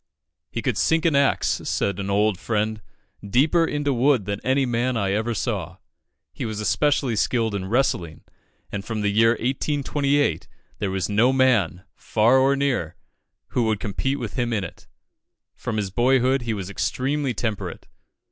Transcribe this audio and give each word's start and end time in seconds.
"He 0.49 0.63
could 0.63 0.79
sink 0.79 1.05
an 1.05 1.15
axe," 1.15 1.61
said 1.65 1.99
an 1.99 2.09
old 2.09 2.39
friend, 2.39 2.81
"deeper 3.23 3.65
into 3.65 3.93
wood 3.93 4.25
than 4.25 4.41
any 4.43 4.65
man 4.65 4.97
I 4.97 5.11
ever 5.11 5.35
saw." 5.35 5.77
He 6.33 6.43
was 6.43 6.59
especially 6.59 7.15
skilled 7.15 7.53
in 7.53 7.69
wrestling, 7.69 8.23
and 8.71 8.83
from 8.83 9.01
the 9.01 9.11
year 9.11 9.33
1828 9.33 10.47
there 10.79 10.89
was 10.89 11.07
no 11.07 11.31
man, 11.31 11.83
far 11.93 12.39
or 12.39 12.55
near, 12.55 12.95
who 13.49 13.65
would 13.65 13.79
compete 13.79 14.17
with 14.17 14.33
him 14.33 14.51
in 14.53 14.63
it. 14.63 14.87
From 15.55 15.77
his 15.77 15.91
boyhood, 15.91 16.41
he 16.41 16.53
was 16.55 16.67
extremely 16.71 17.35
temperate. 17.35 17.87